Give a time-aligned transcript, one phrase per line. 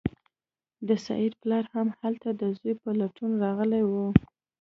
[0.87, 3.91] د سید پلار هم هلته د زوی په لټون راغلی و.